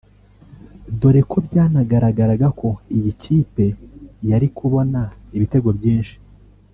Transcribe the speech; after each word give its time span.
dore 0.99 1.21
ko 1.29 1.37
byanagaragaraga 1.47 2.47
ko 2.59 2.69
iyi 2.97 3.11
kipe 3.21 3.65
yari 4.29 4.47
kubona 4.57 5.01
ibitego 5.35 5.69
byinshi 5.79 6.15